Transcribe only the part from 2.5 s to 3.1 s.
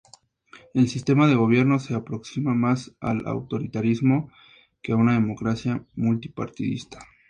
más